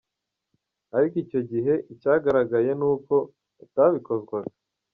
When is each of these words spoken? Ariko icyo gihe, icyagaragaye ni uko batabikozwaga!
Ariko 0.97 1.15
icyo 1.23 1.41
gihe, 1.51 1.73
icyagaragaye 1.93 2.71
ni 2.79 2.85
uko 2.93 3.15
batabikozwaga! 3.57 4.53